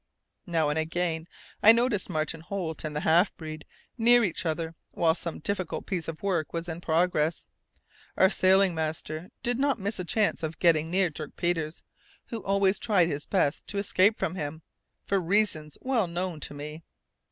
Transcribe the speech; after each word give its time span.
Now 0.47 0.69
and 0.69 0.79
again 0.79 1.27
I 1.61 1.71
noticed 1.71 2.09
Martin 2.09 2.39
Holt 2.41 2.83
and 2.83 2.95
the 2.95 3.01
half 3.01 3.37
breed 3.37 3.65
near 3.99 4.23
each 4.23 4.47
other 4.47 4.73
while 4.89 5.13
some 5.13 5.37
difficult 5.37 5.85
piece 5.85 6.07
of 6.07 6.23
work 6.23 6.53
was 6.53 6.67
in 6.67 6.81
progress. 6.81 7.47
Our 8.17 8.31
sailing 8.31 8.73
master 8.73 9.29
did 9.43 9.59
not 9.59 9.77
miss 9.77 9.99
a 9.99 10.03
chance 10.03 10.41
of 10.41 10.57
getting 10.57 10.89
near 10.89 11.11
Dirk 11.11 11.35
Peters, 11.35 11.83
who 12.29 12.43
always 12.43 12.79
tried 12.79 13.09
his 13.09 13.27
best 13.27 13.67
to 13.67 13.77
escape 13.77 14.17
from 14.17 14.33
him, 14.33 14.63
for 15.05 15.19
reasons 15.19 15.77
well 15.83 16.07
known 16.07 16.39
to 16.39 16.55
me. 16.55 16.81